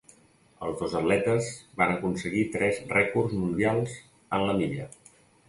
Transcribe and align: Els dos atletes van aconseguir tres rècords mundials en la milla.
Els 0.67 0.77
dos 0.77 0.95
atletes 0.99 1.49
van 1.81 1.93
aconseguir 1.97 2.47
tres 2.57 2.81
rècords 2.95 3.37
mundials 3.43 3.95
en 4.39 4.49
la 4.51 4.59
milla. 4.65 4.91